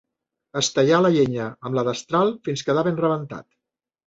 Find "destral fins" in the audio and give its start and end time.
1.89-2.65